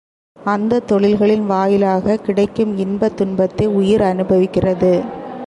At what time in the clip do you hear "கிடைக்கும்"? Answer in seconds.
2.23-2.77